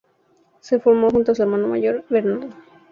[0.61, 2.49] Se formó junto a su hermano mayor, Bernardo.